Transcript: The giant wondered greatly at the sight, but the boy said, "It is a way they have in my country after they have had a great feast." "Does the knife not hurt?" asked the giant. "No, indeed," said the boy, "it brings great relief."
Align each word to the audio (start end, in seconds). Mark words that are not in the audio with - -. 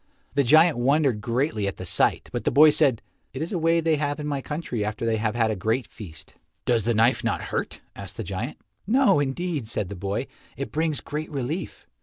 The 0.33 0.41
giant 0.43 0.79
wondered 0.79 1.21
greatly 1.21 1.67
at 1.67 1.77
the 1.77 1.85
sight, 1.85 2.27
but 2.31 2.43
the 2.43 2.49
boy 2.49 2.71
said, 2.71 3.03
"It 3.33 3.41
is 3.43 3.53
a 3.53 3.59
way 3.59 3.79
they 3.79 3.97
have 3.97 4.19
in 4.19 4.25
my 4.25 4.41
country 4.41 4.83
after 4.83 5.05
they 5.05 5.17
have 5.17 5.35
had 5.35 5.51
a 5.51 5.55
great 5.55 5.85
feast." 5.85 6.33
"Does 6.65 6.85
the 6.85 6.95
knife 6.95 7.23
not 7.23 7.39
hurt?" 7.53 7.81
asked 7.95 8.17
the 8.17 8.23
giant. 8.23 8.57
"No, 8.87 9.19
indeed," 9.19 9.67
said 9.67 9.89
the 9.89 9.95
boy, 9.95 10.25
"it 10.57 10.71
brings 10.71 11.01
great 11.01 11.29
relief." 11.29 11.85